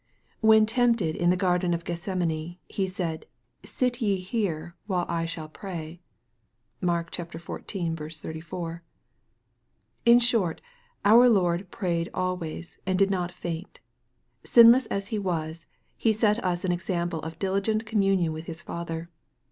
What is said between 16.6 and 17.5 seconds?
an example of